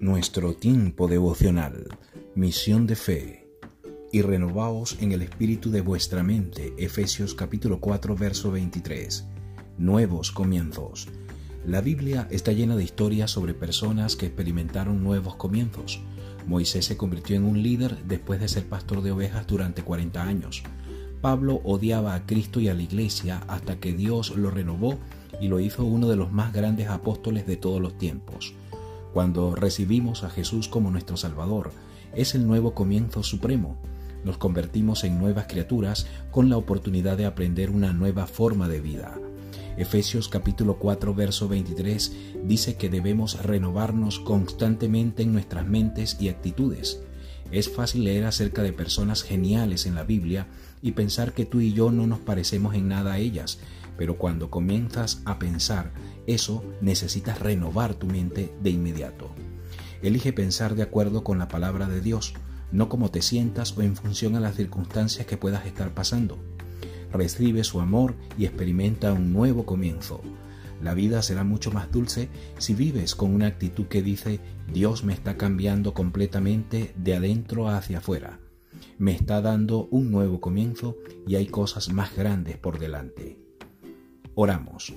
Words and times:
nuestro 0.00 0.54
tiempo 0.54 1.08
devocional, 1.08 1.86
misión 2.34 2.86
de 2.86 2.96
fe, 2.96 3.46
y 4.10 4.22
renovaos 4.22 4.96
en 5.00 5.12
el 5.12 5.20
espíritu 5.20 5.70
de 5.70 5.82
vuestra 5.82 6.22
mente, 6.22 6.72
Efesios 6.78 7.34
capítulo 7.34 7.80
4, 7.80 8.16
verso 8.16 8.50
23. 8.50 9.26
Nuevos 9.76 10.32
comienzos. 10.32 11.08
La 11.66 11.82
Biblia 11.82 12.26
está 12.30 12.52
llena 12.52 12.76
de 12.76 12.84
historias 12.84 13.30
sobre 13.30 13.52
personas 13.52 14.16
que 14.16 14.24
experimentaron 14.24 15.04
nuevos 15.04 15.36
comienzos. 15.36 16.00
Moisés 16.46 16.86
se 16.86 16.96
convirtió 16.96 17.36
en 17.36 17.44
un 17.44 17.62
líder 17.62 18.02
después 18.04 18.40
de 18.40 18.48
ser 18.48 18.64
pastor 18.64 19.02
de 19.02 19.12
ovejas 19.12 19.46
durante 19.46 19.82
40 19.82 20.22
años. 20.22 20.62
Pablo 21.20 21.60
odiaba 21.62 22.14
a 22.14 22.24
Cristo 22.24 22.58
y 22.58 22.68
a 22.68 22.74
la 22.74 22.82
iglesia 22.82 23.44
hasta 23.48 23.78
que 23.78 23.92
Dios 23.92 24.34
lo 24.34 24.50
renovó 24.50 24.98
y 25.42 25.48
lo 25.48 25.60
hizo 25.60 25.84
uno 25.84 26.08
de 26.08 26.16
los 26.16 26.32
más 26.32 26.54
grandes 26.54 26.88
apóstoles 26.88 27.46
de 27.46 27.58
todos 27.58 27.82
los 27.82 27.98
tiempos. 27.98 28.54
Cuando 29.12 29.56
recibimos 29.56 30.22
a 30.22 30.30
Jesús 30.30 30.68
como 30.68 30.90
nuestro 30.90 31.16
Salvador, 31.16 31.72
es 32.14 32.34
el 32.34 32.46
nuevo 32.46 32.74
comienzo 32.74 33.22
supremo. 33.24 33.76
Nos 34.24 34.38
convertimos 34.38 35.02
en 35.02 35.18
nuevas 35.18 35.46
criaturas 35.46 36.06
con 36.30 36.48
la 36.48 36.56
oportunidad 36.56 37.16
de 37.16 37.26
aprender 37.26 37.70
una 37.70 37.92
nueva 37.92 38.26
forma 38.26 38.68
de 38.68 38.80
vida. 38.80 39.18
Efesios 39.76 40.28
capítulo 40.28 40.78
4 40.78 41.14
verso 41.14 41.48
23 41.48 42.12
dice 42.44 42.76
que 42.76 42.88
debemos 42.88 43.42
renovarnos 43.42 44.20
constantemente 44.20 45.22
en 45.22 45.32
nuestras 45.32 45.66
mentes 45.66 46.16
y 46.20 46.28
actitudes. 46.28 47.00
Es 47.50 47.68
fácil 47.68 48.04
leer 48.04 48.26
acerca 48.26 48.62
de 48.62 48.72
personas 48.72 49.24
geniales 49.24 49.86
en 49.86 49.96
la 49.96 50.04
Biblia 50.04 50.46
y 50.82 50.92
pensar 50.92 51.32
que 51.32 51.46
tú 51.46 51.60
y 51.60 51.72
yo 51.72 51.90
no 51.90 52.06
nos 52.06 52.20
parecemos 52.20 52.74
en 52.74 52.88
nada 52.88 53.14
a 53.14 53.18
ellas, 53.18 53.58
pero 54.00 54.16
cuando 54.16 54.48
comienzas 54.48 55.20
a 55.26 55.38
pensar 55.38 55.92
eso, 56.26 56.64
necesitas 56.80 57.38
renovar 57.38 57.92
tu 57.92 58.06
mente 58.06 58.50
de 58.62 58.70
inmediato. 58.70 59.28
Elige 60.00 60.32
pensar 60.32 60.74
de 60.74 60.82
acuerdo 60.82 61.22
con 61.22 61.38
la 61.38 61.48
palabra 61.48 61.86
de 61.86 62.00
Dios, 62.00 62.32
no 62.72 62.88
como 62.88 63.10
te 63.10 63.20
sientas 63.20 63.76
o 63.76 63.82
en 63.82 63.96
función 63.96 64.36
a 64.36 64.40
las 64.40 64.56
circunstancias 64.56 65.26
que 65.26 65.36
puedas 65.36 65.66
estar 65.66 65.92
pasando. 65.92 66.38
Recibe 67.12 67.62
su 67.62 67.78
amor 67.78 68.14
y 68.38 68.46
experimenta 68.46 69.12
un 69.12 69.34
nuevo 69.34 69.66
comienzo. 69.66 70.22
La 70.82 70.94
vida 70.94 71.20
será 71.20 71.44
mucho 71.44 71.70
más 71.70 71.92
dulce 71.92 72.30
si 72.56 72.72
vives 72.72 73.14
con 73.14 73.34
una 73.34 73.48
actitud 73.48 73.84
que 73.84 74.00
dice 74.00 74.40
Dios 74.72 75.04
me 75.04 75.12
está 75.12 75.36
cambiando 75.36 75.92
completamente 75.92 76.94
de 76.96 77.16
adentro 77.16 77.68
hacia 77.68 77.98
afuera. 77.98 78.40
Me 78.96 79.12
está 79.12 79.42
dando 79.42 79.88
un 79.90 80.10
nuevo 80.10 80.40
comienzo 80.40 80.96
y 81.26 81.34
hay 81.34 81.48
cosas 81.48 81.92
más 81.92 82.16
grandes 82.16 82.56
por 82.56 82.78
delante. 82.78 83.49
Oramos. 84.42 84.94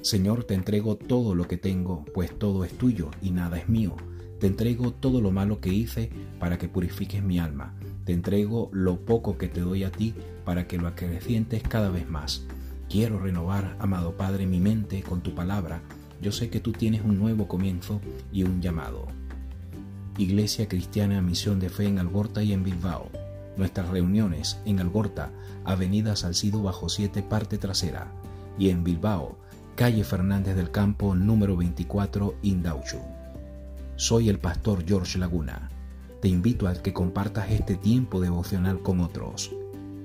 Señor, 0.00 0.42
te 0.42 0.54
entrego 0.54 0.96
todo 0.96 1.36
lo 1.36 1.46
que 1.46 1.56
tengo, 1.56 2.04
pues 2.12 2.36
todo 2.36 2.64
es 2.64 2.76
tuyo 2.76 3.12
y 3.22 3.30
nada 3.30 3.56
es 3.56 3.68
mío. 3.68 3.94
Te 4.40 4.48
entrego 4.48 4.92
todo 4.92 5.20
lo 5.20 5.30
malo 5.30 5.60
que 5.60 5.72
hice 5.72 6.10
para 6.40 6.58
que 6.58 6.68
purifiques 6.68 7.22
mi 7.22 7.38
alma. 7.38 7.76
Te 8.04 8.12
entrego 8.12 8.70
lo 8.72 9.04
poco 9.04 9.38
que 9.38 9.46
te 9.46 9.60
doy 9.60 9.84
a 9.84 9.92
ti 9.92 10.16
para 10.44 10.66
que 10.66 10.78
lo 10.78 10.88
acrecientes 10.88 11.62
cada 11.62 11.90
vez 11.90 12.10
más. 12.10 12.44
Quiero 12.90 13.20
renovar, 13.20 13.76
amado 13.78 14.16
Padre, 14.16 14.46
mi 14.46 14.58
mente 14.58 15.04
con 15.04 15.20
tu 15.20 15.32
palabra. 15.32 15.80
Yo 16.20 16.32
sé 16.32 16.50
que 16.50 16.58
tú 16.58 16.72
tienes 16.72 17.02
un 17.04 17.20
nuevo 17.20 17.46
comienzo 17.46 18.00
y 18.32 18.42
un 18.42 18.60
llamado. 18.60 19.06
Iglesia 20.18 20.66
Cristiana 20.66 21.22
Misión 21.22 21.60
de 21.60 21.68
Fe 21.68 21.86
en 21.86 22.00
Algorta 22.00 22.42
y 22.42 22.52
en 22.52 22.64
Bilbao. 22.64 23.12
Nuestras 23.56 23.90
reuniones 23.90 24.58
en 24.64 24.80
Algorta, 24.80 25.30
Avenida 25.64 26.16
Salcido 26.16 26.64
bajo 26.64 26.88
7, 26.88 27.22
parte 27.22 27.58
trasera 27.58 28.10
y 28.58 28.70
en 28.70 28.84
Bilbao, 28.84 29.36
calle 29.74 30.04
Fernández 30.04 30.56
del 30.56 30.70
Campo, 30.70 31.14
número 31.14 31.56
24, 31.56 32.34
Indauchu. 32.42 32.98
Soy 33.96 34.28
el 34.28 34.38
pastor 34.38 34.84
George 34.86 35.18
Laguna. 35.18 35.70
Te 36.20 36.28
invito 36.28 36.68
a 36.68 36.74
que 36.74 36.92
compartas 36.92 37.50
este 37.50 37.76
tiempo 37.76 38.20
devocional 38.20 38.80
con 38.80 39.00
otros. 39.00 39.50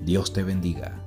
Dios 0.03 0.33
te 0.33 0.43
bendiga. 0.43 1.06